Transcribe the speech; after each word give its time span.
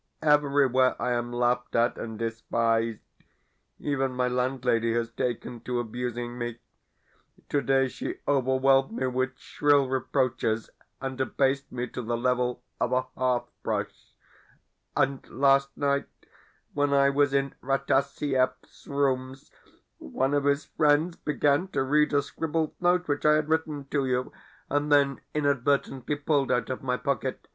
Everywhere 0.23 0.99
I 0.99 1.11
am 1.11 1.31
laughed 1.31 1.75
at 1.75 1.95
and 1.99 2.17
despised. 2.17 3.03
Even 3.77 4.13
my 4.13 4.27
landlady 4.27 4.93
has 4.95 5.11
taken 5.11 5.59
to 5.59 5.79
abusing 5.79 6.39
me. 6.39 6.57
Today 7.49 7.87
she 7.87 8.15
overwhelmed 8.27 8.93
me 8.93 9.05
with 9.05 9.37
shrill 9.37 9.87
reproaches, 9.87 10.71
and 10.99 11.21
abased 11.21 11.71
me 11.71 11.85
to 11.89 12.01
the 12.01 12.17
level 12.17 12.63
of 12.79 12.91
a 12.93 13.03
hearth 13.15 13.51
brush. 13.61 14.15
And 14.97 15.23
last 15.29 15.69
night, 15.77 16.07
when 16.73 16.93
I 16.95 17.11
was 17.11 17.31
in 17.31 17.53
Rataziaev's 17.61 18.87
rooms, 18.87 19.51
one 19.99 20.33
of 20.33 20.45
his 20.45 20.65
friends 20.65 21.15
began 21.15 21.67
to 21.73 21.83
read 21.83 22.11
a 22.13 22.23
scribbled 22.23 22.73
note 22.81 23.07
which 23.07 23.23
I 23.23 23.35
had 23.35 23.49
written 23.49 23.85
to 23.91 24.07
you, 24.07 24.31
and 24.67 24.91
then 24.91 25.21
inadvertently 25.35 26.15
pulled 26.15 26.51
out 26.51 26.71
of 26.71 26.81
my 26.81 26.97
pocket. 26.97 27.47